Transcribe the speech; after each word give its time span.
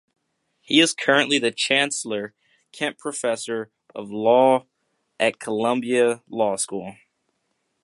He 0.63 0.79
is 0.79 0.95
currently 0.95 1.37
the 1.37 1.51
Chancellor 1.51 2.33
Kent 2.71 2.97
Professor 2.97 3.69
of 3.93 4.09
Law 4.09 4.65
at 5.19 5.37
Columbia 5.37 6.23
Law 6.27 6.55
School. 6.55 6.95